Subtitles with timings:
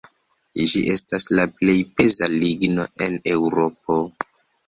[0.69, 3.99] Ĝi estas la plej peza ligno en Eŭropo.